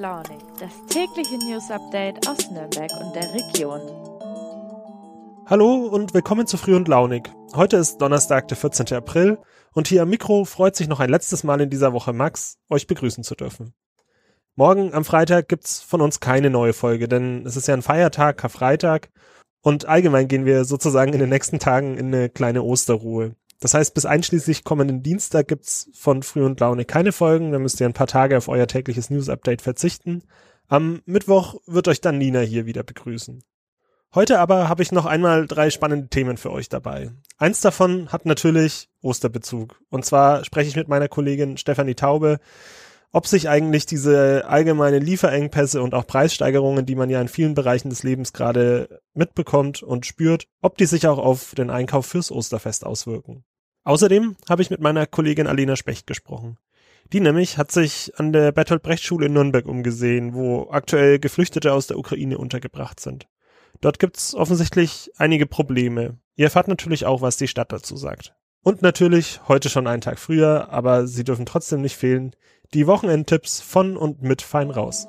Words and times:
Launig, 0.00 0.38
das 0.58 0.70
tägliche 0.88 1.36
News 1.36 1.70
Update 1.70 2.26
aus 2.26 2.50
Nürnberg 2.50 2.90
und 3.02 3.14
der 3.14 3.34
Region. 3.34 3.82
Hallo 5.44 5.88
und 5.88 6.14
willkommen 6.14 6.46
zu 6.46 6.56
Früh 6.56 6.74
und 6.74 6.88
Launig. 6.88 7.30
Heute 7.54 7.76
ist 7.76 7.98
Donnerstag, 7.98 8.48
der 8.48 8.56
14. 8.56 8.96
April 8.96 9.36
und 9.74 9.88
hier 9.88 10.00
am 10.00 10.08
Mikro 10.08 10.46
freut 10.46 10.74
sich 10.74 10.88
noch 10.88 11.00
ein 11.00 11.10
letztes 11.10 11.44
Mal 11.44 11.60
in 11.60 11.68
dieser 11.68 11.92
Woche 11.92 12.14
Max, 12.14 12.56
euch 12.70 12.86
begrüßen 12.86 13.24
zu 13.24 13.34
dürfen. 13.34 13.74
Morgen 14.54 14.94
am 14.94 15.04
Freitag 15.04 15.48
gibt's 15.48 15.82
von 15.82 16.00
uns 16.00 16.18
keine 16.18 16.48
neue 16.48 16.72
Folge, 16.72 17.06
denn 17.06 17.44
es 17.44 17.56
ist 17.56 17.68
ja 17.68 17.74
ein 17.74 17.82
Feiertag, 17.82 18.38
Karfreitag 18.38 19.10
und 19.60 19.84
allgemein 19.84 20.28
gehen 20.28 20.46
wir 20.46 20.64
sozusagen 20.64 21.12
in 21.12 21.20
den 21.20 21.28
nächsten 21.28 21.58
Tagen 21.58 21.98
in 21.98 22.06
eine 22.06 22.30
kleine 22.30 22.62
Osterruhe. 22.62 23.36
Das 23.60 23.74
heißt, 23.74 23.94
bis 23.94 24.06
einschließlich 24.06 24.64
kommenden 24.64 25.02
Dienstag 25.02 25.48
gibt's 25.48 25.90
von 25.94 26.22
Früh 26.22 26.44
und 26.44 26.58
Laune 26.60 26.86
keine 26.86 27.12
Folgen. 27.12 27.52
Dann 27.52 27.62
müsst 27.62 27.78
ihr 27.80 27.86
ein 27.86 27.92
paar 27.92 28.06
Tage 28.06 28.36
auf 28.38 28.48
euer 28.48 28.66
tägliches 28.66 29.10
News-Update 29.10 29.60
verzichten. 29.60 30.22
Am 30.66 31.02
Mittwoch 31.04 31.56
wird 31.66 31.86
euch 31.88 32.00
dann 32.00 32.18
Nina 32.18 32.40
hier 32.40 32.64
wieder 32.64 32.82
begrüßen. 32.82 33.42
Heute 34.14 34.40
aber 34.40 34.68
habe 34.68 34.82
ich 34.82 34.90
noch 34.90 35.06
einmal 35.06 35.46
drei 35.46 35.70
spannende 35.70 36.08
Themen 36.08 36.36
für 36.36 36.50
euch 36.50 36.68
dabei. 36.68 37.12
Eins 37.38 37.60
davon 37.60 38.08
hat 38.10 38.26
natürlich 38.26 38.88
Osterbezug. 39.02 39.80
Und 39.88 40.04
zwar 40.04 40.44
spreche 40.44 40.68
ich 40.68 40.76
mit 40.76 40.88
meiner 40.88 41.06
Kollegin 41.06 41.58
Stefanie 41.58 41.94
Taube, 41.94 42.40
ob 43.12 43.26
sich 43.26 43.48
eigentlich 43.48 43.86
diese 43.86 44.46
allgemeine 44.46 44.98
Lieferengpässe 44.98 45.82
und 45.82 45.94
auch 45.94 46.06
Preissteigerungen, 46.06 46.86
die 46.86 46.94
man 46.94 47.10
ja 47.10 47.20
in 47.20 47.28
vielen 47.28 47.54
Bereichen 47.54 47.90
des 47.90 48.02
Lebens 48.02 48.32
gerade 48.32 49.00
mitbekommt 49.14 49.82
und 49.82 50.06
spürt, 50.06 50.46
ob 50.60 50.76
die 50.78 50.86
sich 50.86 51.06
auch 51.06 51.18
auf 51.18 51.54
den 51.54 51.70
Einkauf 51.70 52.06
fürs 52.06 52.32
Osterfest 52.32 52.86
auswirken. 52.86 53.44
Außerdem 53.84 54.36
habe 54.48 54.62
ich 54.62 54.70
mit 54.70 54.80
meiner 54.80 55.06
Kollegin 55.06 55.46
Alena 55.46 55.76
Specht 55.76 56.06
gesprochen. 56.06 56.58
Die 57.12 57.20
nämlich 57.20 57.58
hat 57.58 57.72
sich 57.72 58.12
an 58.18 58.32
der 58.32 58.52
Bertolt 58.52 58.82
Brecht 58.82 59.02
Schule 59.02 59.26
in 59.26 59.32
Nürnberg 59.32 59.66
umgesehen, 59.66 60.34
wo 60.34 60.68
aktuell 60.70 61.18
Geflüchtete 61.18 61.72
aus 61.72 61.86
der 61.86 61.98
Ukraine 61.98 62.38
untergebracht 62.38 63.00
sind. 63.00 63.26
Dort 63.80 63.98
gibt's 63.98 64.34
offensichtlich 64.34 65.10
einige 65.16 65.46
Probleme. 65.46 66.18
Ihr 66.36 66.46
erfahrt 66.46 66.68
natürlich 66.68 67.06
auch, 67.06 67.22
was 67.22 67.36
die 67.36 67.48
Stadt 67.48 67.72
dazu 67.72 67.96
sagt. 67.96 68.34
Und 68.62 68.82
natürlich 68.82 69.40
heute 69.48 69.70
schon 69.70 69.86
einen 69.86 70.02
Tag 70.02 70.18
früher, 70.18 70.68
aber 70.70 71.06
sie 71.06 71.24
dürfen 71.24 71.46
trotzdem 71.46 71.80
nicht 71.80 71.96
fehlen, 71.96 72.36
die 72.74 72.86
Wochenendtipps 72.86 73.60
von 73.60 73.96
und 73.96 74.22
mit 74.22 74.42
Fein 74.42 74.70
raus. 74.70 75.08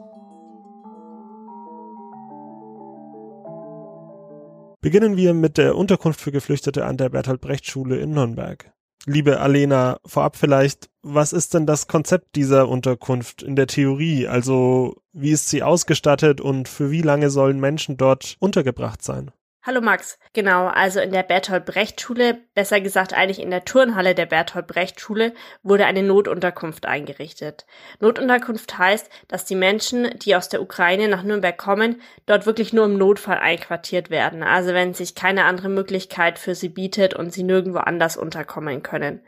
Beginnen 4.81 5.15
wir 5.15 5.35
mit 5.35 5.59
der 5.59 5.75
Unterkunft 5.75 6.19
für 6.19 6.31
Geflüchtete 6.31 6.85
an 6.85 6.97
der 6.97 7.09
Bertolt 7.09 7.39
Brecht 7.39 7.67
Schule 7.67 7.99
in 7.99 8.15
Nürnberg. 8.15 8.73
Liebe 9.05 9.39
Alena, 9.39 9.99
vorab 10.05 10.35
vielleicht, 10.35 10.89
was 11.03 11.33
ist 11.33 11.53
denn 11.53 11.67
das 11.67 11.87
Konzept 11.87 12.35
dieser 12.35 12.67
Unterkunft 12.67 13.43
in 13.43 13.55
der 13.55 13.67
Theorie? 13.67 14.27
Also, 14.27 14.95
wie 15.13 15.29
ist 15.29 15.49
sie 15.49 15.61
ausgestattet 15.61 16.41
und 16.41 16.67
für 16.67 16.89
wie 16.89 17.03
lange 17.03 17.29
sollen 17.29 17.59
Menschen 17.59 17.97
dort 17.97 18.37
untergebracht 18.39 19.03
sein? 19.03 19.29
Hallo 19.63 19.79
Max. 19.79 20.17
Genau, 20.33 20.65
also 20.65 20.99
in 21.01 21.11
der 21.11 21.21
Bertolt 21.21 21.65
Brecht 21.65 22.01
Schule, 22.01 22.39
besser 22.55 22.81
gesagt 22.81 23.13
eigentlich 23.13 23.39
in 23.39 23.51
der 23.51 23.63
Turnhalle 23.63 24.15
der 24.15 24.25
Bertolt 24.25 24.65
Brecht 24.65 24.99
Schule, 24.99 25.35
wurde 25.61 25.85
eine 25.85 26.01
Notunterkunft 26.01 26.87
eingerichtet. 26.87 27.67
Notunterkunft 27.99 28.79
heißt, 28.79 29.11
dass 29.27 29.45
die 29.45 29.53
Menschen, 29.53 30.17
die 30.17 30.35
aus 30.35 30.49
der 30.49 30.63
Ukraine 30.63 31.07
nach 31.09 31.21
Nürnberg 31.21 31.55
kommen, 31.59 32.01
dort 32.25 32.47
wirklich 32.47 32.73
nur 32.73 32.85
im 32.85 32.97
Notfall 32.97 33.37
einquartiert 33.37 34.09
werden. 34.09 34.41
Also 34.41 34.73
wenn 34.73 34.95
sich 34.95 35.13
keine 35.13 35.45
andere 35.45 35.69
Möglichkeit 35.69 36.39
für 36.39 36.55
sie 36.55 36.69
bietet 36.69 37.13
und 37.13 37.31
sie 37.31 37.43
nirgendwo 37.43 37.77
anders 37.81 38.17
unterkommen 38.17 38.81
können. 38.81 39.21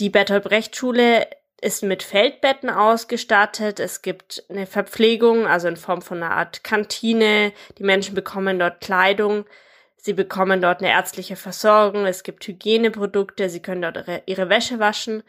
Die 0.00 0.10
Bertolt 0.10 0.42
Brecht 0.42 0.74
Schule 0.74 1.28
ist 1.60 1.82
mit 1.82 2.02
Feldbetten 2.02 2.70
ausgestattet. 2.70 3.80
Es 3.80 4.02
gibt 4.02 4.44
eine 4.48 4.66
Verpflegung, 4.66 5.46
also 5.46 5.68
in 5.68 5.76
Form 5.76 6.02
von 6.02 6.22
einer 6.22 6.36
Art 6.36 6.62
Kantine. 6.62 7.52
Die 7.78 7.82
Menschen 7.82 8.14
bekommen 8.14 8.58
dort 8.58 8.80
Kleidung. 8.80 9.44
Sie 9.96 10.12
bekommen 10.12 10.60
dort 10.60 10.80
eine 10.80 10.92
ärztliche 10.92 11.36
Versorgung. 11.36 12.06
Es 12.06 12.22
gibt 12.22 12.46
Hygieneprodukte. 12.46 13.50
Sie 13.50 13.60
können 13.60 13.82
dort 13.82 14.04
ihre, 14.26 14.48
Wäsche 14.48 14.78
waschen. 14.78 15.24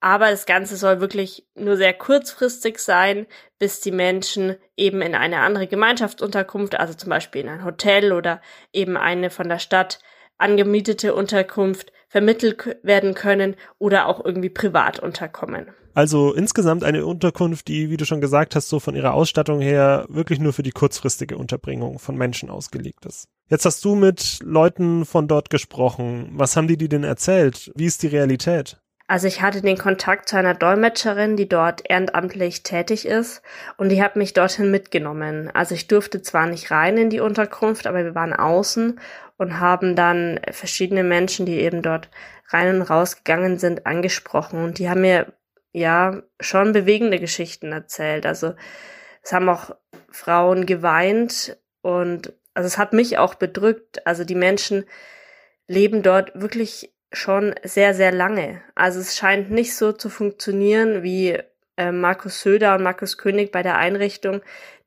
Aber 0.00 0.30
das 0.30 0.46
Ganze 0.46 0.76
soll 0.76 1.00
wirklich 1.00 1.46
nur 1.54 1.76
sehr 1.76 1.92
kurzfristig 1.92 2.78
sein, 2.78 3.26
bis 3.58 3.80
die 3.80 3.92
Menschen 3.92 4.56
eben 4.76 5.02
in 5.02 5.14
eine 5.14 5.40
andere 5.40 5.66
Gemeinschaftsunterkunft, 5.66 6.74
also 6.74 6.94
zum 6.94 7.10
Beispiel 7.10 7.42
in 7.42 7.48
ein 7.48 7.64
Hotel 7.64 8.12
oder 8.12 8.40
eben 8.72 8.96
eine 8.96 9.30
von 9.30 9.48
der 9.48 9.58
Stadt 9.58 9.98
angemietete 10.38 11.14
Unterkunft 11.14 11.92
vermittelt 12.08 12.78
werden 12.82 13.14
können 13.14 13.56
oder 13.78 14.06
auch 14.06 14.24
irgendwie 14.24 14.50
privat 14.50 14.98
unterkommen. 14.98 15.68
Also 15.94 16.34
insgesamt 16.34 16.84
eine 16.84 17.06
Unterkunft, 17.06 17.68
die, 17.68 17.88
wie 17.88 17.96
du 17.96 18.04
schon 18.04 18.20
gesagt 18.20 18.54
hast, 18.54 18.68
so 18.68 18.80
von 18.80 18.94
ihrer 18.94 19.14
Ausstattung 19.14 19.60
her 19.60 20.04
wirklich 20.08 20.38
nur 20.38 20.52
für 20.52 20.62
die 20.62 20.70
kurzfristige 20.70 21.38
Unterbringung 21.38 21.98
von 21.98 22.16
Menschen 22.16 22.50
ausgelegt 22.50 23.06
ist. 23.06 23.28
Jetzt 23.48 23.64
hast 23.64 23.84
du 23.84 23.94
mit 23.94 24.40
Leuten 24.42 25.06
von 25.06 25.26
dort 25.26 25.50
gesprochen. 25.50 26.30
Was 26.32 26.56
haben 26.56 26.68
die 26.68 26.76
dir 26.76 26.88
denn 26.88 27.04
erzählt? 27.04 27.72
Wie 27.74 27.86
ist 27.86 28.02
die 28.02 28.08
Realität? 28.08 28.78
Also 29.08 29.28
ich 29.28 29.40
hatte 29.40 29.62
den 29.62 29.78
Kontakt 29.78 30.28
zu 30.28 30.36
einer 30.36 30.54
Dolmetscherin, 30.54 31.36
die 31.36 31.48
dort 31.48 31.88
ehrenamtlich 31.88 32.64
tätig 32.64 33.06
ist 33.06 33.40
und 33.76 33.90
die 33.90 34.02
hat 34.02 34.16
mich 34.16 34.32
dorthin 34.32 34.70
mitgenommen. 34.72 35.48
Also 35.54 35.76
ich 35.76 35.86
durfte 35.86 36.22
zwar 36.22 36.46
nicht 36.46 36.72
rein 36.72 36.98
in 36.98 37.10
die 37.10 37.20
Unterkunft, 37.20 37.86
aber 37.86 38.04
wir 38.04 38.16
waren 38.16 38.32
außen 38.32 39.00
und 39.36 39.60
haben 39.60 39.94
dann 39.94 40.40
verschiedene 40.50 41.04
Menschen, 41.04 41.46
die 41.46 41.60
eben 41.60 41.82
dort 41.82 42.10
rein 42.48 42.74
und 42.74 42.82
raus 42.82 43.16
gegangen 43.18 43.58
sind, 43.58 43.86
angesprochen 43.86 44.64
und 44.64 44.78
die 44.78 44.90
haben 44.90 45.02
mir 45.02 45.32
ja 45.72 46.22
schon 46.40 46.72
bewegende 46.72 47.20
Geschichten 47.20 47.70
erzählt. 47.70 48.26
Also 48.26 48.54
es 49.22 49.32
haben 49.32 49.48
auch 49.48 49.76
Frauen 50.10 50.66
geweint 50.66 51.56
und 51.80 52.32
also 52.54 52.66
es 52.66 52.78
hat 52.78 52.92
mich 52.92 53.18
auch 53.18 53.34
bedrückt. 53.34 54.04
Also 54.06 54.24
die 54.24 54.34
Menschen 54.34 54.84
leben 55.68 56.02
dort 56.02 56.32
wirklich 56.34 56.95
schon 57.12 57.54
sehr, 57.62 57.94
sehr 57.94 58.12
lange. 58.12 58.60
Also 58.74 59.00
es 59.00 59.16
scheint 59.16 59.50
nicht 59.50 59.74
so 59.74 59.92
zu 59.92 60.08
funktionieren, 60.08 61.02
wie 61.02 61.38
äh, 61.76 61.92
Markus 61.92 62.40
Söder 62.40 62.74
und 62.74 62.82
Markus 62.82 63.18
König 63.18 63.52
bei 63.52 63.62
der 63.62 63.76
Einrichtung 63.76 64.40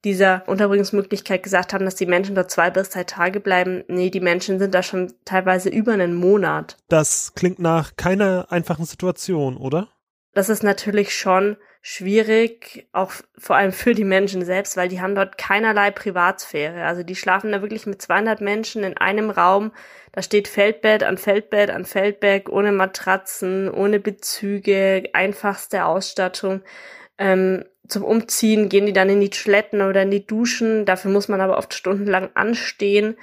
dieser 0.03 0.43
Unterbringungsmöglichkeit 0.47 1.43
gesagt 1.43 1.73
haben, 1.73 1.85
dass 1.85 1.95
die 1.95 2.05
Menschen 2.05 2.35
dort 2.35 2.51
zwei 2.51 2.69
bis 2.69 2.89
drei 2.89 3.03
Tage 3.03 3.39
bleiben. 3.39 3.83
Nee, 3.87 4.09
die 4.09 4.21
Menschen 4.21 4.59
sind 4.59 4.73
da 4.73 4.81
schon 4.81 5.13
teilweise 5.25 5.69
über 5.69 5.93
einen 5.93 6.15
Monat. 6.15 6.77
Das 6.87 7.33
klingt 7.35 7.59
nach 7.59 7.95
keiner 7.97 8.47
einfachen 8.49 8.85
Situation, 8.85 9.57
oder? 9.57 9.89
Das 10.33 10.47
ist 10.47 10.63
natürlich 10.63 11.13
schon 11.13 11.57
schwierig, 11.81 12.87
auch 12.91 13.11
vor 13.37 13.55
allem 13.55 13.71
für 13.71 13.93
die 13.93 14.03
Menschen 14.03 14.43
selbst, 14.45 14.77
weil 14.77 14.89
die 14.89 15.01
haben 15.01 15.15
dort 15.15 15.37
keinerlei 15.37 15.91
Privatsphäre. 15.91 16.83
Also 16.85 17.03
die 17.03 17.15
schlafen 17.15 17.51
da 17.51 17.61
wirklich 17.61 17.85
mit 17.85 18.01
200 18.01 18.41
Menschen 18.41 18.83
in 18.83 18.97
einem 18.97 19.29
Raum. 19.29 19.71
Da 20.11 20.21
steht 20.21 20.47
Feldbett 20.47 21.03
an 21.03 21.17
Feldbett 21.17 21.69
an 21.69 21.85
Feldbett, 21.85 22.49
ohne 22.49 22.71
Matratzen, 22.71 23.69
ohne 23.69 23.99
Bezüge, 23.99 25.03
einfachste 25.13 25.85
Ausstattung. 25.85 26.61
Ähm, 27.17 27.65
zum 27.87 28.03
Umziehen 28.03 28.69
gehen 28.69 28.85
die 28.85 28.93
dann 28.93 29.09
in 29.09 29.19
die 29.19 29.29
Toiletten 29.29 29.81
oder 29.81 30.03
in 30.03 30.11
die 30.11 30.25
Duschen. 30.25 30.85
Dafür 30.85 31.11
muss 31.11 31.27
man 31.27 31.41
aber 31.41 31.57
oft 31.57 31.73
stundenlang 31.73 32.29
anstehen. 32.35 33.17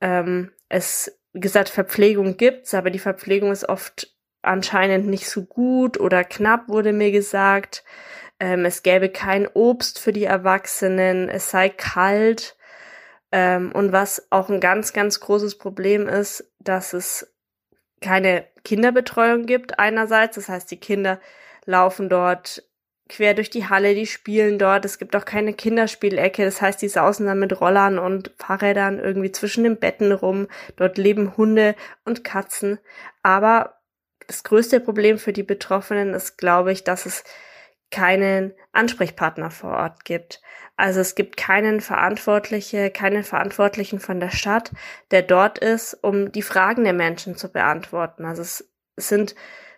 Ähm, 0.00 0.52
es, 0.68 1.18
wie 1.32 1.40
gesagt, 1.40 1.68
Verpflegung 1.68 2.36
gibt's, 2.36 2.74
aber 2.74 2.90
die 2.90 2.98
Verpflegung 2.98 3.50
ist 3.50 3.68
oft 3.68 4.14
anscheinend 4.42 5.06
nicht 5.06 5.28
so 5.28 5.44
gut 5.44 5.98
oder 5.98 6.22
knapp, 6.22 6.68
wurde 6.68 6.92
mir 6.92 7.10
gesagt. 7.10 7.82
Ähm, 8.38 8.64
es 8.64 8.82
gäbe 8.82 9.08
kein 9.08 9.46
Obst 9.46 9.98
für 9.98 10.12
die 10.12 10.24
Erwachsenen, 10.24 11.28
es 11.28 11.50
sei 11.50 11.68
kalt. 11.68 12.56
Ähm, 13.36 13.72
und 13.72 13.90
was 13.90 14.28
auch 14.30 14.48
ein 14.48 14.60
ganz, 14.60 14.92
ganz 14.92 15.18
großes 15.18 15.58
Problem 15.58 16.06
ist, 16.06 16.48
dass 16.60 16.92
es 16.92 17.34
keine 18.00 18.46
Kinderbetreuung 18.62 19.46
gibt 19.46 19.80
einerseits. 19.80 20.36
Das 20.36 20.48
heißt, 20.48 20.70
die 20.70 20.78
Kinder 20.78 21.18
laufen 21.64 22.08
dort 22.08 22.62
quer 23.08 23.34
durch 23.34 23.50
die 23.50 23.68
Halle, 23.68 23.96
die 23.96 24.06
spielen 24.06 24.60
dort. 24.60 24.84
Es 24.84 25.00
gibt 25.00 25.16
auch 25.16 25.24
keine 25.24 25.52
Kinderspielecke. 25.52 26.44
Das 26.44 26.62
heißt, 26.62 26.80
die 26.80 26.88
sausen 26.88 27.26
dann 27.26 27.40
mit 27.40 27.60
Rollern 27.60 27.98
und 27.98 28.30
Fahrrädern 28.38 29.00
irgendwie 29.00 29.32
zwischen 29.32 29.64
den 29.64 29.80
Betten 29.80 30.12
rum. 30.12 30.46
Dort 30.76 30.96
leben 30.96 31.36
Hunde 31.36 31.74
und 32.04 32.22
Katzen. 32.22 32.78
Aber 33.24 33.80
das 34.28 34.44
größte 34.44 34.78
Problem 34.78 35.18
für 35.18 35.32
die 35.32 35.42
Betroffenen 35.42 36.14
ist, 36.14 36.38
glaube 36.38 36.70
ich, 36.70 36.84
dass 36.84 37.04
es 37.04 37.24
keinen 37.94 38.52
Ansprechpartner 38.72 39.52
vor 39.52 39.70
Ort 39.70 40.04
gibt. 40.04 40.42
Also 40.76 40.98
es 40.98 41.14
gibt 41.14 41.36
keinen 41.36 41.80
Verantwortliche, 41.80 42.90
keinen 42.90 43.22
Verantwortlichen 43.22 44.00
von 44.00 44.18
der 44.18 44.30
Stadt, 44.30 44.72
der 45.12 45.22
dort 45.22 45.58
ist, 45.58 45.94
um 46.02 46.32
die 46.32 46.42
Fragen 46.42 46.82
der 46.82 46.92
Menschen 46.92 47.36
zu 47.36 47.52
beantworten. 47.52 48.24
Also 48.24 48.42
es 48.42 48.68
sind 48.96 49.36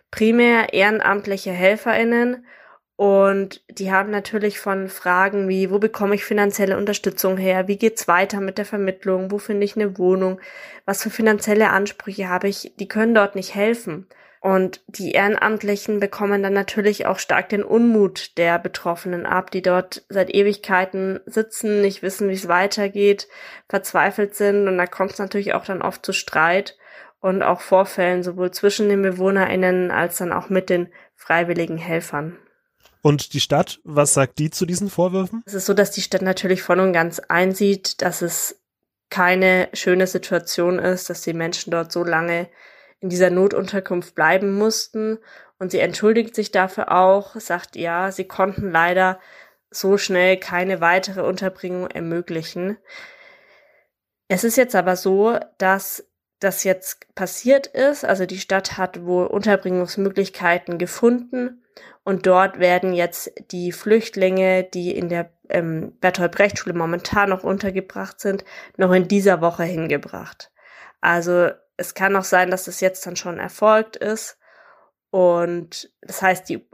primär 0.09 0.73
ehrenamtliche 0.73 1.51
HelferInnen 1.51 2.47
und 2.95 3.63
die 3.69 3.91
haben 3.91 4.09
natürlich 4.09 4.59
von 4.59 4.89
Fragen 4.89 5.47
wie, 5.47 5.69
wo 5.69 5.77
bekomme 5.77 6.15
ich 6.15 6.25
finanzielle 6.25 6.77
Unterstützung 6.77 7.37
her? 7.37 7.67
Wie 7.67 7.77
geht's 7.77 8.07
weiter 8.07 8.41
mit 8.41 8.57
der 8.57 8.65
Vermittlung? 8.65 9.29
Wo 9.29 9.37
finde 9.37 9.65
ich 9.65 9.75
eine 9.75 9.99
Wohnung? 9.99 10.41
Was 10.85 11.03
für 11.03 11.11
finanzielle 11.11 11.69
Ansprüche 11.69 12.27
habe 12.27 12.47
ich? 12.47 12.73
Die 12.79 12.87
können 12.87 13.13
dort 13.13 13.35
nicht 13.35 13.53
helfen. 13.53 14.07
Und 14.39 14.81
die 14.87 15.13
Ehrenamtlichen 15.13 15.99
bekommen 15.99 16.43
dann 16.43 16.53
natürlich 16.53 17.05
auch 17.05 17.19
stark 17.19 17.49
den 17.49 17.63
Unmut 17.63 18.37
der 18.37 18.59
Betroffenen 18.59 19.25
ab, 19.25 19.51
die 19.51 19.61
dort 19.61 20.03
seit 20.09 20.33
Ewigkeiten 20.33 21.19
sitzen, 21.25 21.81
nicht 21.81 22.01
wissen, 22.01 22.29
wie 22.29 22.33
es 22.33 22.47
weitergeht, 22.47 23.27
verzweifelt 23.67 24.35
sind. 24.35 24.67
Und 24.67 24.77
da 24.77 24.85
kommt 24.85 25.11
es 25.11 25.19
natürlich 25.19 25.53
auch 25.53 25.65
dann 25.65 25.81
oft 25.81 26.05
zu 26.05 26.13
Streit 26.13 26.77
und 27.19 27.41
auch 27.41 27.61
Vorfällen, 27.61 28.23
sowohl 28.23 28.51
zwischen 28.51 28.89
den 28.89 29.01
BewohnerInnen 29.01 29.91
als 29.91 30.17
dann 30.17 30.31
auch 30.31 30.49
mit 30.49 30.69
den 30.69 30.89
freiwilligen 31.15 31.77
Helfern. 31.77 32.37
Und 33.01 33.33
die 33.33 33.39
Stadt, 33.39 33.79
was 33.83 34.13
sagt 34.13 34.37
die 34.39 34.49
zu 34.49 34.65
diesen 34.65 34.89
Vorwürfen? 34.89 35.41
Es 35.45 35.53
ist 35.53 35.65
so, 35.65 35.73
dass 35.73 35.91
die 35.91 36.01
Stadt 36.01 36.21
natürlich 36.21 36.61
voll 36.61 36.79
und 36.79 36.93
ganz 36.93 37.19
einsieht, 37.19 38.01
dass 38.01 38.21
es 38.21 38.61
keine 39.09 39.69
schöne 39.73 40.07
Situation 40.07 40.79
ist, 40.79 41.09
dass 41.09 41.21
die 41.21 41.33
Menschen 41.33 41.71
dort 41.71 41.91
so 41.91 42.03
lange 42.03 42.49
in 42.99 43.09
dieser 43.09 43.29
Notunterkunft 43.29 44.15
bleiben 44.15 44.53
mussten. 44.53 45.19
Und 45.59 45.71
sie 45.71 45.79
entschuldigt 45.79 46.35
sich 46.35 46.51
dafür 46.51 46.91
auch, 46.91 47.35
sagt 47.35 47.75
ja, 47.75 48.11
sie 48.11 48.25
konnten 48.25 48.71
leider 48.71 49.19
so 49.69 49.97
schnell 49.97 50.37
keine 50.37 50.81
weitere 50.81 51.21
Unterbringung 51.21 51.87
ermöglichen. 51.87 52.77
Es 54.27 54.43
ist 54.43 54.57
jetzt 54.57 54.75
aber 54.75 54.95
so, 54.95 55.37
dass 55.57 56.05
das 56.39 56.63
jetzt 56.63 57.13
passiert 57.15 57.67
ist. 57.67 58.05
Also 58.05 58.25
die 58.25 58.39
Stadt 58.39 58.77
hat 58.77 59.05
wohl 59.05 59.25
Unterbringungsmöglichkeiten 59.27 60.77
gefunden 60.77 61.63
und 62.03 62.25
dort 62.25 62.59
werden 62.59 62.93
jetzt 62.93 63.31
die 63.51 63.71
Flüchtlinge, 63.71 64.63
die 64.63 64.95
in 64.95 65.09
der 65.09 65.31
ähm, 65.49 65.97
Bertolt 65.99 66.31
Brecht 66.31 66.59
Schule 66.59 66.75
momentan 66.75 67.29
noch 67.29 67.43
untergebracht 67.43 68.19
sind, 68.19 68.45
noch 68.77 68.91
in 68.91 69.07
dieser 69.07 69.41
Woche 69.41 69.63
hingebracht. 69.63 70.51
Also 71.01 71.49
es 71.77 71.93
kann 71.93 72.15
auch 72.15 72.23
sein, 72.23 72.51
dass 72.51 72.65
das 72.65 72.81
jetzt 72.81 73.05
dann 73.05 73.15
schon 73.15 73.39
erfolgt 73.39 73.95
ist 73.95 74.37
und 75.09 75.91
das 76.01 76.21
heißt, 76.21 76.49
die 76.49 76.67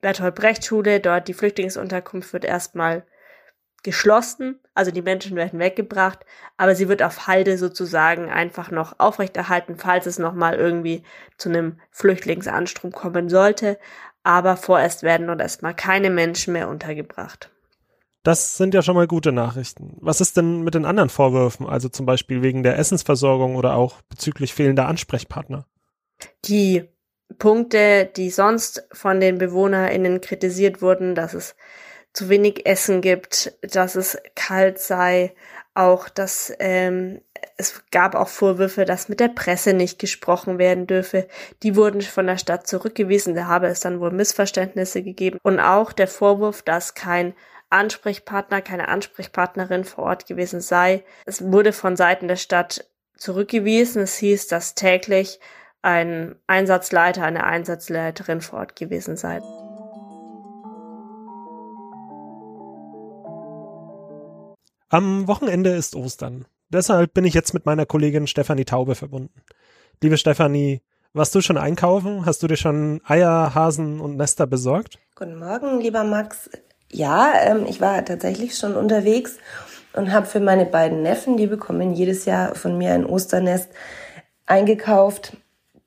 Bertolt 0.00 0.34
Brecht 0.36 0.64
Schule, 0.64 1.00
dort 1.00 1.26
die 1.26 1.34
Flüchtlingsunterkunft 1.34 2.32
wird 2.32 2.44
erstmal 2.44 3.04
geschlossen, 3.82 4.60
also 4.74 4.90
die 4.90 5.02
Menschen 5.02 5.36
werden 5.36 5.58
weggebracht, 5.58 6.24
aber 6.56 6.74
sie 6.74 6.88
wird 6.88 7.02
auf 7.02 7.26
Halde 7.26 7.58
sozusagen 7.58 8.30
einfach 8.30 8.70
noch 8.70 8.98
aufrechterhalten, 8.98 9.76
falls 9.76 10.06
es 10.06 10.18
nochmal 10.18 10.54
irgendwie 10.54 11.04
zu 11.36 11.48
einem 11.48 11.80
Flüchtlingsanstrom 11.90 12.92
kommen 12.92 13.28
sollte. 13.28 13.78
Aber 14.24 14.56
vorerst 14.56 15.04
werden 15.04 15.26
dort 15.28 15.40
erstmal 15.40 15.74
keine 15.74 16.10
Menschen 16.10 16.52
mehr 16.52 16.68
untergebracht. 16.68 17.50
Das 18.28 18.58
sind 18.58 18.74
ja 18.74 18.82
schon 18.82 18.94
mal 18.94 19.06
gute 19.06 19.32
Nachrichten. 19.32 19.96
Was 20.02 20.20
ist 20.20 20.36
denn 20.36 20.60
mit 20.60 20.74
den 20.74 20.84
anderen 20.84 21.08
Vorwürfen, 21.08 21.66
also 21.66 21.88
zum 21.88 22.04
Beispiel 22.04 22.42
wegen 22.42 22.62
der 22.62 22.78
Essensversorgung 22.78 23.56
oder 23.56 23.74
auch 23.74 24.02
bezüglich 24.10 24.52
fehlender 24.52 24.86
Ansprechpartner? 24.86 25.64
Die 26.44 26.84
Punkte, 27.38 28.04
die 28.04 28.28
sonst 28.28 28.86
von 28.92 29.18
den 29.20 29.38
BewohnerInnen 29.38 30.20
kritisiert 30.20 30.82
wurden, 30.82 31.14
dass 31.14 31.32
es 31.32 31.56
zu 32.12 32.28
wenig 32.28 32.66
Essen 32.66 33.00
gibt, 33.00 33.56
dass 33.62 33.96
es 33.96 34.18
kalt 34.34 34.78
sei, 34.78 35.34
auch 35.72 36.10
dass 36.10 36.52
ähm, 36.58 37.22
es 37.56 37.82
gab 37.90 38.14
auch 38.14 38.28
Vorwürfe, 38.28 38.84
dass 38.84 39.08
mit 39.08 39.20
der 39.20 39.28
Presse 39.28 39.72
nicht 39.72 39.98
gesprochen 39.98 40.58
werden 40.58 40.86
dürfe. 40.86 41.28
Die 41.62 41.76
wurden 41.76 42.02
von 42.02 42.26
der 42.26 42.36
Stadt 42.36 42.66
zurückgewiesen. 42.66 43.34
Da 43.34 43.46
habe 43.46 43.68
es 43.68 43.80
dann 43.80 44.00
wohl 44.00 44.10
Missverständnisse 44.10 45.02
gegeben. 45.02 45.38
Und 45.42 45.60
auch 45.60 45.92
der 45.92 46.08
Vorwurf, 46.08 46.60
dass 46.62 46.94
kein 46.94 47.34
Ansprechpartner, 47.70 48.62
keine 48.62 48.88
Ansprechpartnerin 48.88 49.84
vor 49.84 50.04
Ort 50.04 50.26
gewesen 50.26 50.60
sei. 50.60 51.04
Es 51.26 51.42
wurde 51.42 51.72
von 51.72 51.96
Seiten 51.96 52.28
der 52.28 52.36
Stadt 52.36 52.84
zurückgewiesen. 53.16 54.02
Es 54.02 54.16
hieß, 54.16 54.48
dass 54.48 54.74
täglich 54.74 55.38
ein 55.82 56.36
Einsatzleiter, 56.46 57.22
eine 57.22 57.44
Einsatzleiterin 57.44 58.40
vor 58.40 58.60
Ort 58.60 58.76
gewesen 58.76 59.16
sei. 59.16 59.40
Am 64.90 65.28
Wochenende 65.28 65.70
ist 65.70 65.94
Ostern. 65.94 66.46
Deshalb 66.70 67.12
bin 67.12 67.24
ich 67.24 67.34
jetzt 67.34 67.52
mit 67.52 67.66
meiner 67.66 67.84
Kollegin 67.84 68.26
Stefanie 68.26 68.64
Taube 68.64 68.94
verbunden. 68.94 69.42
Liebe 70.02 70.16
Stefanie, 70.16 70.80
warst 71.12 71.34
du 71.34 71.42
schon 71.42 71.58
einkaufen? 71.58 72.24
Hast 72.24 72.42
du 72.42 72.46
dir 72.46 72.56
schon 72.56 73.00
Eier, 73.04 73.54
Hasen 73.54 74.00
und 74.00 74.16
Nester 74.16 74.46
besorgt? 74.46 74.98
Guten 75.14 75.38
Morgen, 75.38 75.80
lieber 75.80 76.04
Max. 76.04 76.48
Ja, 76.90 77.32
ähm, 77.42 77.66
ich 77.68 77.80
war 77.80 78.04
tatsächlich 78.04 78.56
schon 78.56 78.74
unterwegs 78.74 79.36
und 79.92 80.12
habe 80.12 80.26
für 80.26 80.40
meine 80.40 80.66
beiden 80.66 81.02
Neffen, 81.02 81.36
die 81.36 81.46
bekommen 81.46 81.92
jedes 81.92 82.24
Jahr 82.24 82.54
von 82.54 82.78
mir 82.78 82.92
ein 82.92 83.04
Osternest, 83.04 83.70
eingekauft. 84.46 85.36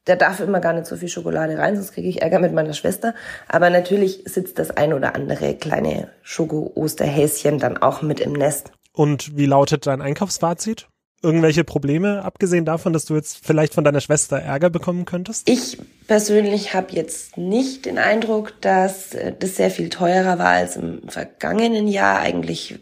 Da 0.06 0.16
darf 0.16 0.40
immer 0.40 0.60
gar 0.60 0.74
nicht 0.74 0.88
so 0.88 0.96
viel 0.96 1.10
Schokolade 1.10 1.58
rein, 1.58 1.76
sonst 1.76 1.94
kriege 1.94 2.08
ich 2.08 2.22
Ärger 2.22 2.40
mit 2.40 2.54
meiner 2.54 2.74
Schwester. 2.74 3.14
Aber 3.48 3.70
natürlich 3.70 4.24
sitzt 4.26 4.58
das 4.60 4.72
ein 4.72 4.94
oder 4.94 5.16
andere 5.16 5.56
kleine 5.56 6.10
Schoko-Osterhäschen 6.24 7.60
dann 7.60 7.78
auch 7.78 8.02
mit 8.02 8.20
im 8.20 8.34
Nest. 8.34 8.72
Und 8.94 9.38
wie 9.38 9.46
lautet 9.46 9.88
dein 9.88 10.02
Einkaufsfazit? 10.02 10.88
Irgendwelche 11.24 11.64
Probleme, 11.64 12.24
abgesehen 12.24 12.66
davon, 12.66 12.94
dass 12.94 13.06
du 13.06 13.16
jetzt 13.16 13.46
vielleicht 13.46 13.74
von 13.76 13.84
deiner 13.84 14.02
Schwester 14.02 14.40
Ärger 14.40 14.72
bekommen 14.72 15.06
könntest? 15.06 15.48
Ich 15.48 15.78
persönlich 16.08 16.74
habe 16.74 16.94
jetzt 16.94 17.38
nicht 17.38 17.86
den 17.86 18.00
Eindruck, 18.00 18.60
dass 18.62 19.14
äh, 19.14 19.34
das 19.38 19.56
sehr 19.56 19.70
viel 19.70 19.90
teurer 19.90 20.40
war 20.40 20.50
als 20.50 20.78
im 20.78 21.08
vergangenen 21.08 21.88
Jahr. 21.88 22.20
Eigentlich 22.20 22.80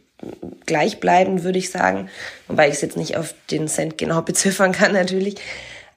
gleichbleibend, 0.66 1.44
würde 1.44 1.60
ich 1.60 1.70
sagen. 1.70 2.10
Wobei 2.48 2.68
ich 2.68 2.76
es 2.76 2.82
jetzt 2.82 2.98
nicht 2.98 3.18
auf 3.18 3.34
den 3.52 3.68
Cent 3.68 3.98
genau 3.98 4.22
beziffern 4.24 4.72
kann, 4.72 4.94
natürlich. 4.94 5.36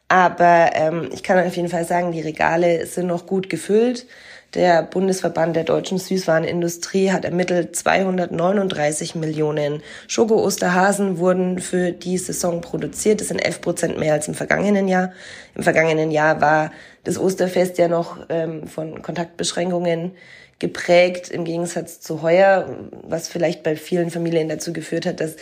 Aber 0.09 0.71
ähm, 0.75 1.09
ich 1.12 1.23
kann 1.23 1.44
auf 1.47 1.56
jeden 1.56 1.69
Fall 1.69 1.85
sagen, 1.85 2.12
die 2.12 2.21
Regale 2.21 2.87
sind 2.87 3.06
noch 3.06 3.27
gut 3.27 3.49
gefüllt. 3.49 4.06
Der 4.55 4.83
Bundesverband 4.83 5.57
der 5.57 5.65
deutschen 5.65 5.97
Süßwarenindustrie 5.97 7.11
hat 7.11 7.25
ermittelt, 7.25 7.75
239 7.75 9.15
Millionen 9.15 9.83
Schoko-Osterhasen 10.09 11.17
wurden 11.17 11.59
für 11.59 11.93
die 11.93 12.19
Saison 12.19 12.61
produziert. 12.61 13.23
Das 13.23 13.29
sind 13.29 13.39
11 13.39 13.61
Prozent 13.63 13.99
mehr 13.99 14.13
als 14.13 14.29
im 14.29 14.35
vergangenen 14.35 14.89
Jahr. 14.89 15.13
Im 15.55 15.63
vergangenen 15.63 16.11
Jahr 16.11 16.43
war 16.43 16.71
das 17.05 17.19
Osterfest 17.19 17.79
ja 17.79 17.89
noch 17.89 18.19
ähm, 18.29 18.67
von 18.67 19.01
Kontaktbeschränkungen 19.01 20.13
geprägt, 20.59 21.31
im 21.31 21.45
Gegensatz 21.45 22.01
zu 22.01 22.21
heuer, 22.21 22.77
was 23.03 23.29
vielleicht 23.29 23.63
bei 23.63 23.75
vielen 23.75 24.11
Familien 24.11 24.51
dazu 24.51 24.75
geführt 24.75 25.07
hat, 25.07 25.21
dass 25.21 25.37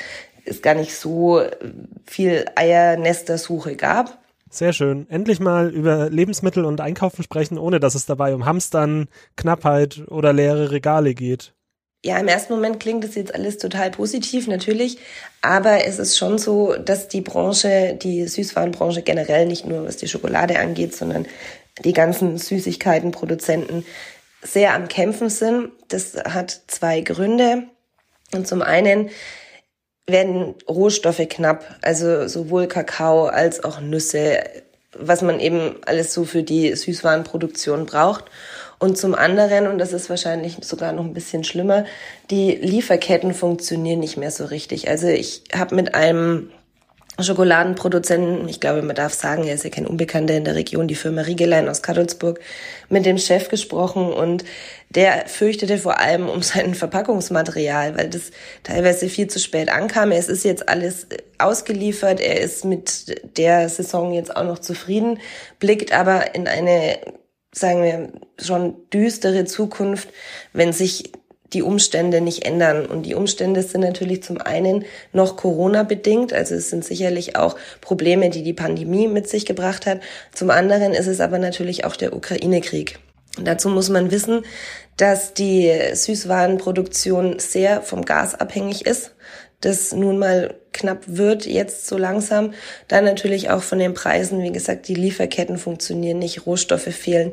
es 0.45 0.63
gar 0.63 0.75
nicht 0.75 0.95
so 0.95 1.43
viel 2.07 2.45
Eiernestersuche 2.55 3.75
gab. 3.75 4.20
Sehr 4.53 4.73
schön. 4.73 5.09
Endlich 5.09 5.39
mal 5.39 5.71
über 5.71 6.11
Lebensmittel 6.11 6.65
und 6.65 6.81
Einkaufen 6.81 7.23
sprechen, 7.23 7.57
ohne 7.57 7.79
dass 7.79 7.95
es 7.95 8.05
dabei 8.05 8.35
um 8.35 8.45
Hamstern, 8.47 9.07
Knappheit 9.37 10.03
oder 10.09 10.33
leere 10.33 10.73
Regale 10.73 11.15
geht. 11.15 11.55
Ja, 12.05 12.19
im 12.19 12.29
ersten 12.29 12.55
Moment 12.55 12.81
klingt 12.81 13.05
das 13.05 13.15
jetzt 13.15 13.35
alles 13.35 13.59
total 13.59 13.91
positiv, 13.91 14.49
natürlich. 14.49 14.99
Aber 15.41 15.85
es 15.87 16.01
ist 16.01 16.19
schon 16.19 16.39
so, 16.39 16.75
dass 16.75 17.09
die 17.09 17.21
Branche, 17.21 17.97
die 18.01 18.27
Süßwarenbranche 18.27 19.03
generell, 19.03 19.47
nicht 19.47 19.67
nur 19.67 19.87
was 19.87 19.99
die 19.99 20.09
Schokolade 20.09 20.59
angeht, 20.59 20.97
sondern 20.97 21.27
die 21.85 21.93
ganzen 21.93 22.37
Süßigkeitenproduzenten 22.37 23.85
sehr 24.43 24.75
am 24.75 24.89
Kämpfen 24.89 25.31
sind. 25.31 25.71
Das 25.89 26.17
hat 26.17 26.63
zwei 26.67 27.03
Gründe. 27.03 27.65
Und 28.33 28.49
zum 28.49 28.63
einen 28.63 29.11
werden 30.11 30.55
Rohstoffe 30.69 31.27
knapp, 31.29 31.65
also 31.83 32.29
sowohl 32.29 32.67
Kakao 32.67 33.27
als 33.27 33.65
auch 33.65 33.81
Nüsse, 33.81 34.39
was 34.99 35.23
man 35.23 35.41
eben 35.41 35.77
alles 35.87 36.13
so 36.13 36.25
für 36.25 36.43
die 36.43 36.75
Süßwarenproduktion 36.75 37.87
braucht. 37.87 38.25
Und 38.79 38.97
zum 38.97 39.15
anderen, 39.15 39.67
und 39.67 39.79
das 39.79 39.93
ist 39.93 40.09
wahrscheinlich 40.09 40.57
sogar 40.63 40.93
noch 40.93 41.05
ein 41.05 41.13
bisschen 41.13 41.45
schlimmer, 41.45 41.85
die 42.31 42.53
Lieferketten 42.53 43.35
funktionieren 43.35 44.01
nicht 44.01 44.17
mehr 44.17 44.31
so 44.31 44.47
richtig. 44.47 44.89
Also 44.89 45.07
ich 45.07 45.43
habe 45.55 45.75
mit 45.75 45.95
einem 45.95 46.51
Schokoladenproduzenten, 47.23 48.49
ich 48.49 48.61
glaube, 48.61 48.83
man 48.83 48.97
darf 48.97 49.15
sagen, 49.15 49.45
er 49.45 49.55
ist 49.55 49.65
ja 49.65 49.71
kein 49.71 49.87
Unbekannter 49.87 50.35
in 50.35 50.45
der 50.45 50.55
Region, 50.55 50.89
die 50.89 50.95
Firma 50.95 51.23
Riegelein 51.23 51.69
aus 51.69 51.83
Kadolsburg, 51.83 52.41
mit 52.89 53.07
dem 53.07 53.19
Chef 53.19 53.49
gesprochen 53.49 54.13
und 54.13 54.45
der 54.91 55.27
fürchtete 55.27 55.79
vor 55.79 55.99
allem 56.01 56.29
um 56.29 56.43
sein 56.43 56.75
Verpackungsmaterial, 56.75 57.97
weil 57.97 58.09
das 58.09 58.31
teilweise 58.63 59.09
viel 59.09 59.29
zu 59.29 59.39
spät 59.39 59.69
ankam. 59.69 60.13
Es 60.13 60.29
ist 60.29 60.45
jetzt 60.45 60.69
alles 60.69 61.07
ausgeliefert, 61.39 62.21
er 62.21 62.41
ist 62.41 62.65
mit 62.65 63.39
der 63.39 63.69
Saison 63.69 64.13
jetzt 64.13 64.37
auch 64.37 64.45
noch 64.45 64.59
zufrieden, 64.59 65.19
blickt 65.59 65.93
aber 65.93 66.35
in 66.35 66.49
eine, 66.49 66.99
sagen 67.53 67.83
wir, 67.83 68.13
schon 68.39 68.77
düstere 68.91 69.45
Zukunft, 69.45 70.09
wenn 70.53 70.73
sich 70.73 71.13
die 71.53 71.63
Umstände 71.63 72.21
nicht 72.21 72.45
ändern. 72.45 72.87
Und 72.87 73.05
die 73.05 73.15
Umstände 73.15 73.63
sind 73.63 73.81
natürlich 73.81 74.23
zum 74.23 74.39
einen 74.39 74.85
noch 75.13 75.37
Corona 75.37 75.83
bedingt, 75.83 76.33
also 76.33 76.55
es 76.55 76.71
sind 76.71 76.85
sicherlich 76.85 77.37
auch 77.37 77.57
Probleme, 77.81 78.31
die 78.31 78.43
die 78.43 78.53
Pandemie 78.53 79.09
mit 79.09 79.29
sich 79.29 79.47
gebracht 79.47 79.87
hat. 79.87 80.01
Zum 80.33 80.51
anderen 80.51 80.93
ist 80.93 81.07
es 81.07 81.21
aber 81.21 81.39
natürlich 81.39 81.85
auch 81.85 81.97
der 81.97 82.15
Ukraine-Krieg. 82.15 82.99
Dazu 83.43 83.69
muss 83.69 83.89
man 83.89 84.11
wissen, 84.11 84.43
dass 84.97 85.35
die 85.35 85.73
Süßwarenproduktion 85.93 87.39
sehr 87.39 87.81
vom 87.81 88.05
Gas 88.05 88.35
abhängig 88.35 88.87
ist, 88.87 89.13
das 89.61 89.93
nun 89.93 90.19
mal 90.19 90.55
knapp 90.73 91.03
wird 91.07 91.45
jetzt 91.45 91.87
so 91.87 91.99
langsam. 91.99 92.55
Dann 92.89 93.05
natürlich 93.05 93.51
auch 93.51 93.63
von 93.63 93.79
den 93.79 93.93
Preisen, 93.93 94.43
wie 94.43 94.53
gesagt, 94.53 94.89
die 94.89 94.95
Lieferketten 94.95 95.59
funktionieren 95.59 96.19
nicht, 96.19 96.47
Rohstoffe 96.47 96.95
fehlen. 96.95 97.33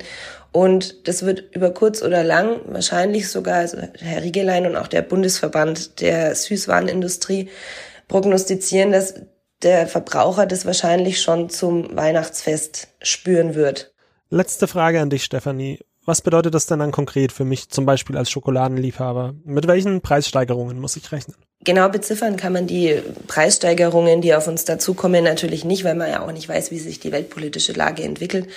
Und 0.51 1.07
das 1.07 1.23
wird 1.23 1.55
über 1.55 1.71
kurz 1.71 2.01
oder 2.01 2.23
lang 2.23 2.61
wahrscheinlich 2.65 3.29
sogar, 3.29 3.57
also 3.57 3.77
Herr 3.99 4.23
Riegelein 4.23 4.65
und 4.65 4.75
auch 4.75 4.87
der 4.87 5.01
Bundesverband 5.01 6.01
der 6.01 6.33
Süßwarenindustrie 6.35 7.49
prognostizieren, 8.07 8.91
dass 8.91 9.15
der 9.61 9.87
Verbraucher 9.87 10.45
das 10.45 10.65
wahrscheinlich 10.65 11.21
schon 11.21 11.49
zum 11.49 11.95
Weihnachtsfest 11.95 12.89
spüren 13.01 13.55
wird. 13.55 13.93
Letzte 14.29 14.67
Frage 14.67 15.01
an 15.01 15.09
dich, 15.09 15.23
Stefanie. 15.23 15.79
Was 16.05 16.21
bedeutet 16.21 16.53
das 16.53 16.67
denn 16.67 16.79
dann 16.79 16.91
konkret 16.91 17.31
für 17.33 17.43
mich, 17.43 17.69
zum 17.69 17.85
Beispiel 17.85 18.17
als 18.17 18.31
Schokoladenliebhaber? 18.31 19.35
Mit 19.43 19.67
welchen 19.67 20.01
Preissteigerungen 20.01 20.79
muss 20.79 20.95
ich 20.95 21.11
rechnen? 21.11 21.35
Genau 21.63 21.89
beziffern 21.89 22.37
kann 22.37 22.53
man 22.53 22.67
die 22.67 23.01
Preissteigerungen, 23.27 24.21
die 24.21 24.33
auf 24.33 24.47
uns 24.47 24.63
dazukommen, 24.63 25.23
natürlich 25.23 25.65
nicht, 25.65 25.83
weil 25.83 25.95
man 25.95 26.09
ja 26.09 26.21
auch 26.21 26.31
nicht 26.31 26.47
weiß, 26.47 26.71
wie 26.71 26.79
sich 26.79 26.99
die 26.99 27.11
weltpolitische 27.11 27.73
Lage 27.73 28.03
entwickelt. 28.03 28.47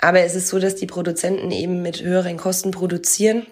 Aber 0.00 0.20
es 0.20 0.34
ist 0.34 0.48
so, 0.48 0.58
dass 0.58 0.74
die 0.74 0.86
Produzenten 0.86 1.50
eben 1.50 1.82
mit 1.82 2.02
höheren 2.02 2.38
Kosten 2.38 2.70
produzieren 2.70 3.46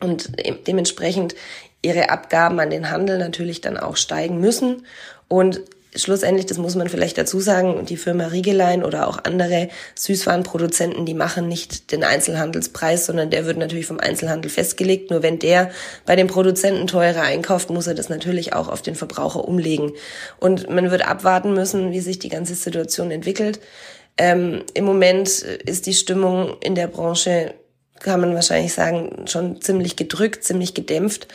und 0.00 0.30
dementsprechend 0.66 1.34
ihre 1.82 2.10
Abgaben 2.10 2.60
an 2.60 2.70
den 2.70 2.90
Handel 2.90 3.18
natürlich 3.18 3.60
dann 3.60 3.76
auch 3.76 3.96
steigen 3.96 4.38
müssen. 4.40 4.86
Und 5.28 5.62
schlussendlich, 5.98 6.46
das 6.46 6.58
muss 6.58 6.74
man 6.74 6.88
vielleicht 6.88 7.18
dazu 7.18 7.40
sagen, 7.40 7.84
die 7.86 7.96
Firma 7.96 8.26
Riegelein 8.26 8.84
oder 8.84 9.08
auch 9.08 9.18
andere 9.24 9.68
Süßwarenproduzenten, 9.94 11.06
die 11.06 11.14
machen 11.14 11.48
nicht 11.48 11.92
den 11.92 12.04
Einzelhandelspreis, 12.04 13.06
sondern 13.06 13.30
der 13.30 13.46
wird 13.46 13.58
natürlich 13.58 13.86
vom 13.86 14.00
Einzelhandel 14.00 14.50
festgelegt. 14.50 15.10
Nur 15.10 15.22
wenn 15.22 15.38
der 15.38 15.70
bei 16.06 16.16
den 16.16 16.26
Produzenten 16.26 16.86
teurer 16.86 17.22
einkauft, 17.22 17.70
muss 17.70 17.86
er 17.86 17.94
das 17.94 18.08
natürlich 18.08 18.52
auch 18.52 18.68
auf 18.68 18.82
den 18.82 18.94
Verbraucher 18.94 19.46
umlegen. 19.46 19.92
Und 20.38 20.70
man 20.70 20.90
wird 20.90 21.06
abwarten 21.06 21.54
müssen, 21.54 21.92
wie 21.92 22.00
sich 22.00 22.18
die 22.18 22.28
ganze 22.28 22.54
Situation 22.54 23.10
entwickelt. 23.10 23.60
Ähm, 24.16 24.64
Im 24.74 24.84
Moment 24.84 25.28
ist 25.28 25.86
die 25.86 25.94
Stimmung 25.94 26.56
in 26.60 26.74
der 26.74 26.88
Branche, 26.88 27.54
kann 28.00 28.20
man 28.20 28.34
wahrscheinlich 28.34 28.72
sagen, 28.72 29.26
schon 29.26 29.60
ziemlich 29.60 29.96
gedrückt, 29.96 30.44
ziemlich 30.44 30.74
gedämpft 30.74 31.28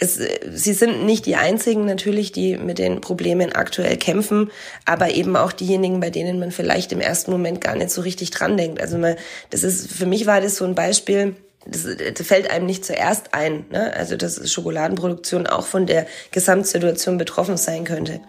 es, 0.00 0.20
sie 0.54 0.72
sind 0.72 1.04
nicht 1.04 1.26
die 1.26 1.34
einzigen 1.34 1.84
natürlich, 1.84 2.30
die 2.30 2.56
mit 2.56 2.78
den 2.78 3.00
Problemen 3.00 3.52
aktuell 3.52 3.96
kämpfen, 3.96 4.50
aber 4.84 5.10
eben 5.10 5.36
auch 5.36 5.52
diejenigen, 5.52 5.98
bei 5.98 6.10
denen 6.10 6.38
man 6.38 6.52
vielleicht 6.52 6.92
im 6.92 7.00
ersten 7.00 7.32
Moment 7.32 7.60
gar 7.60 7.74
nicht 7.74 7.90
so 7.90 8.02
richtig 8.02 8.30
dran 8.30 8.56
denkt. 8.56 8.80
Also 8.80 8.96
man, 8.96 9.16
das 9.50 9.64
ist, 9.64 9.92
für 9.92 10.06
mich 10.06 10.26
war 10.26 10.40
das 10.40 10.56
so 10.56 10.64
ein 10.64 10.76
Beispiel, 10.76 11.34
das, 11.66 11.84
das 12.14 12.26
fällt 12.26 12.48
einem 12.48 12.66
nicht 12.66 12.84
zuerst 12.84 13.34
ein, 13.34 13.66
ne? 13.70 13.92
also 13.92 14.16
dass 14.16 14.50
Schokoladenproduktion 14.50 15.48
auch 15.48 15.66
von 15.66 15.86
der 15.86 16.06
Gesamtsituation 16.30 17.18
betroffen 17.18 17.56
sein 17.56 17.82
könnte. 17.82 18.20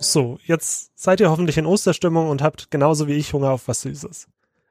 So, 0.00 0.38
jetzt 0.44 0.90
seid 0.96 1.20
ihr 1.20 1.30
hoffentlich 1.30 1.56
in 1.56 1.66
Osterstimmung 1.66 2.28
und 2.30 2.42
habt 2.42 2.70
genauso 2.72 3.06
wie 3.06 3.14
ich 3.14 3.32
Hunger 3.32 3.50
auf 3.52 3.68
was 3.68 3.82
Süßes. 3.82 4.26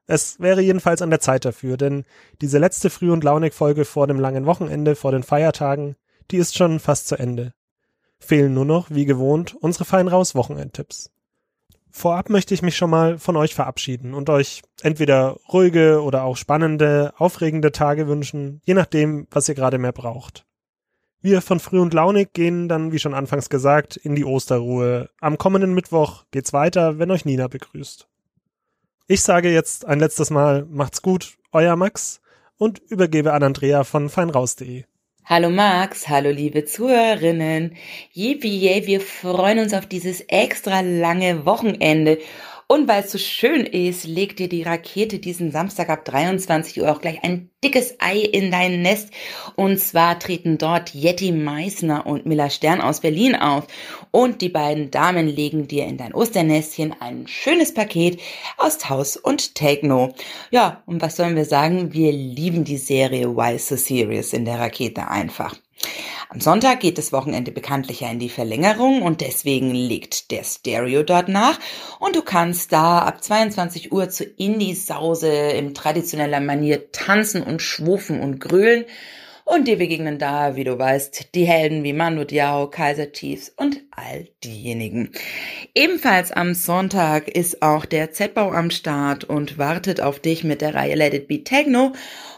Es 0.08 0.40
wäre 0.40 0.62
jedenfalls 0.62 1.02
an 1.02 1.10
der 1.10 1.20
Zeit 1.20 1.44
dafür, 1.44 1.76
denn 1.76 2.06
diese 2.42 2.58
letzte 2.58 2.90
Früh- 2.90 3.12
und 3.12 3.26
Launig-Folge 3.26 3.84
vor 3.84 4.08
dem 4.08 4.20
langen 4.20 4.46
Wochenende, 4.46 4.96
vor 4.96 5.12
den 5.12 5.24
Feiertagen, 5.24 5.98
die 6.32 6.38
ist 6.38 6.56
schon 6.56 6.80
fast 6.80 7.08
zu 7.08 7.18
Ende. 7.18 7.54
Fehlen 8.18 8.54
nur 8.54 8.66
noch, 8.66 8.90
wie 8.90 9.06
gewohnt, 9.06 9.56
unsere 9.60 9.86
fein 9.86 10.08
raus 10.08 10.34
Wochenendtipps. 10.34 11.12
Vorab 11.92 12.30
möchte 12.30 12.54
ich 12.54 12.62
mich 12.62 12.78
schon 12.78 12.90
mal 12.90 13.18
von 13.18 13.36
euch 13.36 13.54
verabschieden 13.54 14.14
und 14.14 14.30
euch 14.30 14.62
entweder 14.82 15.38
ruhige 15.52 16.02
oder 16.02 16.24
auch 16.24 16.38
spannende, 16.38 17.14
aufregende 17.18 17.72
Tage 17.72 18.08
wünschen, 18.08 18.62
je 18.64 18.76
nachdem, 18.76 19.28
was 19.32 19.50
ihr 19.50 19.56
gerade 19.56 19.78
mehr 19.78 19.94
braucht. 19.94 20.46
Wir 21.22 21.42
von 21.42 21.60
Früh 21.60 21.80
und 21.80 21.94
Launig 21.94 22.32
gehen 22.34 22.70
dann, 22.70 22.92
wie 22.92 23.00
schon 23.00 23.14
anfangs 23.14 23.50
gesagt, 23.50 23.98
in 23.98 24.16
die 24.16 24.26
Osterruhe. 24.26 25.10
Am 25.20 25.38
kommenden 25.38 25.74
Mittwoch 25.74 26.26
geht's 26.32 26.54
weiter, 26.54 27.00
wenn 27.00 27.12
euch 27.12 27.26
Nina 27.26 27.48
begrüßt. 27.48 28.08
Ich 29.10 29.22
sage 29.22 29.50
jetzt 29.50 29.86
ein 29.86 30.02
letztes 30.02 30.32
Mal, 30.32 30.66
macht's 30.70 31.02
gut, 31.02 31.38
euer 31.54 31.78
Max 31.78 32.20
und 32.58 32.80
übergebe 32.90 33.32
an 33.32 33.42
Andrea 33.42 33.86
von 33.86 34.10
feinraus.de. 34.10 34.84
Hallo 35.24 35.50
Max, 35.50 36.10
hallo 36.10 36.30
liebe 36.30 36.66
Zuhörerinnen. 36.66 37.78
Yippie, 38.12 38.86
wir 38.86 39.00
freuen 39.00 39.60
uns 39.60 39.74
auf 39.74 39.86
dieses 39.86 40.20
extra 40.28 40.82
lange 40.82 41.46
Wochenende 41.46 42.18
und 42.70 42.90
weil 42.90 43.04
es 43.04 43.14
so 43.14 43.18
schön 43.18 43.66
ist, 43.66 44.06
legt 44.06 44.40
dir 44.40 44.50
die 44.50 44.64
Rakete 44.64 45.20
diesen 45.20 45.52
Samstag 45.52 45.88
ab 45.88 46.04
23 46.04 46.82
Uhr 46.82 46.92
auch 46.92 47.00
gleich 47.00 47.24
ein 47.24 47.50
dickes 47.64 47.96
Ei 48.00 48.18
in 48.18 48.52
dein 48.52 48.82
Nest. 48.82 49.10
Und 49.56 49.80
zwar 49.80 50.20
treten 50.20 50.58
dort 50.58 50.94
Yeti 50.94 51.32
Meissner 51.32 52.06
und 52.06 52.26
Miller 52.26 52.50
Stern 52.50 52.82
aus 52.82 53.00
Berlin 53.00 53.36
auf. 53.36 53.68
Und 54.12 54.42
die 54.42 54.50
beiden 54.50 54.92
Damen 54.92 55.28
legen 55.28 55.70
dir 55.70 55.86
in 55.86 55.96
dein 55.96 56.14
Osternestchen 56.14 56.94
ein 57.00 57.26
schönes 57.28 57.74
Paket 57.74 58.20
aus 58.58 58.78
Taus 58.78 59.16
und 59.16 59.56
Techno. 59.56 60.14
Ja, 60.52 60.84
und 60.86 61.02
was 61.02 61.16
sollen 61.16 61.38
wir 61.38 61.46
sagen? 61.46 61.94
Wir 61.94 62.12
lieben 62.12 62.66
die 62.66 62.78
Serie 62.78 63.34
Why 63.38 63.58
So 63.60 63.78
Serious 63.78 64.34
in 64.34 64.44
der 64.44 64.60
Rakete 64.60 65.08
einfach. 65.10 65.56
Am 66.30 66.42
Sonntag 66.42 66.82
geht 66.82 66.98
das 66.98 67.14
Wochenende 67.14 67.52
bekanntlich 67.54 68.02
ja 68.02 68.12
in 68.12 68.20
die 68.20 68.28
Verlängerung 68.28 69.02
und 69.02 69.22
deswegen 69.22 69.72
liegt 69.72 70.30
der 70.32 70.44
Stereo 70.44 71.04
dort 71.04 71.30
nach 71.30 71.58
und 72.00 72.18
du 72.18 72.22
kannst 72.22 72.74
da 72.74 73.00
ab 73.00 73.24
22 73.24 73.94
Uhr 73.94 74.10
zu 74.10 74.26
Indie-Sause 74.26 75.30
in 75.30 75.74
traditioneller 75.74 76.42
Manier 76.42 76.92
tanzen 76.92 77.42
und 77.42 77.62
schwufen 77.62 78.20
und 78.22 78.42
grölen 78.42 78.84
und 79.48 79.70
dir 79.70 79.78
begegnen 79.78 80.20
da, 80.20 80.58
wie 80.58 80.66
du 80.66 80.78
weißt, 80.78 81.34
die 81.34 81.46
Helden 81.46 81.86
wie 81.86 81.94
Manu 81.94 82.26
Diao, 82.26 82.70
Kaiser 82.70 83.14
Chiefs 83.14 83.48
und 83.56 83.82
all 83.92 84.28
diejenigen. 84.44 85.12
Ebenfalls 85.74 86.34
am 86.34 86.54
Sonntag 86.54 87.30
ist 87.30 87.62
auch 87.62 87.86
der 87.86 88.12
Z-Bau 88.12 88.52
am 88.52 88.70
Start 88.70 89.24
und 89.24 89.58
wartet 89.58 90.02
auf 90.02 90.20
dich 90.20 90.44
mit 90.44 90.60
der 90.60 90.76
Reihe 90.76 90.96
Let 90.96 91.14
It 91.14 91.30
Be 91.30 91.46
Techno. 91.46 91.94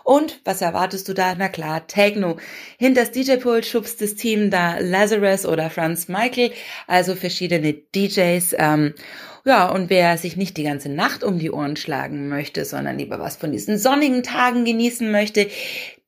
Und 0.10 0.42
was 0.44 0.64
erwartest 0.64 1.08
du 1.08 1.14
da? 1.14 1.36
Na 1.36 1.50
klar, 1.50 1.86
Techno. 1.86 2.38
Hinter 2.80 3.02
das 3.02 3.12
DJ-Pult 3.12 3.64
schubst 3.64 4.02
das 4.02 4.16
Team 4.16 4.50
da 4.50 4.80
Lazarus 4.80 5.46
oder 5.46 5.70
Franz 5.70 6.08
Michael, 6.08 6.52
also 6.88 7.14
verschiedene 7.14 7.74
DJs. 7.74 8.56
Ähm, 8.58 8.96
ja, 9.46 9.70
und 9.70 9.92
wer 9.92 10.18
sich 10.18 10.36
nicht 10.36 10.58
die 10.58 10.64
ganze 10.64 10.90
Nacht 10.90 11.24
um 11.24 11.38
die 11.38 11.52
Ohren 11.52 11.76
schlagen 11.76 12.28
möchte, 12.28 12.66
sondern 12.66 12.98
lieber 12.98 13.20
was 13.20 13.36
von 13.36 13.52
diesen 13.52 13.78
sonnigen 13.78 14.24
Tagen 14.24 14.66
genießen 14.66 15.12
möchte, 15.12 15.48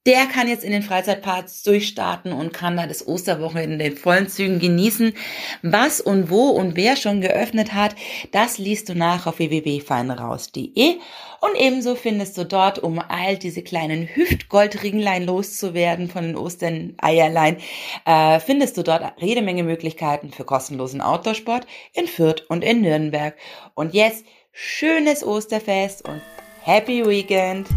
der 0.08 0.26
kann 0.26 0.48
jetzt 0.48 0.64
in 0.64 0.72
den 0.72 0.82
Freizeitparks 0.82 1.62
durchstarten 1.62 2.34
und 2.34 2.54
kann 2.54 2.76
da 2.76 2.88
das 2.88 3.08
Osterwochenende 3.08 3.74
in 3.74 3.92
den 3.92 3.98
vollen 3.98 4.28
Zügen 4.28 4.60
genießen. 4.60 5.14
Was 5.62 6.02
und 6.02 6.32
wo 6.32 6.50
und 6.50 6.76
wer 6.76 6.96
schon 6.96 7.22
geöffnet 7.22 7.74
hat, 7.74 7.96
das 8.32 8.58
liest 8.58 8.90
du 8.90 8.96
nach 8.96 9.28
auf 9.28 9.38
www.feinraus.de 9.38 10.96
und 11.42 11.56
ebenso 11.56 11.96
findest 11.96 12.38
du 12.38 12.46
dort, 12.46 12.80
um 12.80 13.00
all 13.00 13.38
diese 13.38 13.62
kleinen 13.62 14.08
Hüftgoldringlein 14.08 15.26
loszuwerden 15.26 16.08
von 16.08 16.24
den 16.24 16.36
Osterneierlein, 16.36 17.58
äh, 18.06 18.40
findest 18.40 18.78
du 18.78 18.84
dort 18.84 19.14
jede 19.18 19.42
Menge 19.42 19.64
Möglichkeiten 19.64 20.32
für 20.32 20.46
kostenlosen 20.46 21.02
Outdoorsport 21.02 21.68
in 21.94 22.08
Fürth 22.08 22.46
und 22.50 22.64
in 22.64 22.82
Nürnberg. 22.82 23.36
Und 23.76 23.94
jetzt 23.94 24.26
schönes 24.52 25.24
Osterfest 25.24 26.08
und 26.08 26.22
Happy 26.64 27.06
Weekend! 27.06 27.68